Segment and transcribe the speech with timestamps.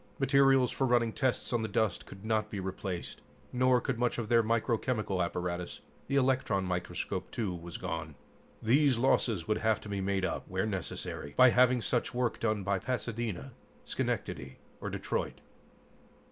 [0.17, 3.21] Materials for running tests on the dust could not be replaced,
[3.53, 5.81] nor could much of their microchemical apparatus.
[6.07, 8.15] The electron microscope, too, was gone.
[8.63, 12.63] These losses would have to be made up, where necessary, by having such work done
[12.63, 13.51] by Pasadena,
[13.85, 15.39] Schenectady or Detroit.